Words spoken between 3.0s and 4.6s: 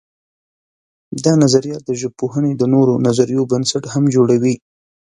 نظریو بنسټ هم جوړوي.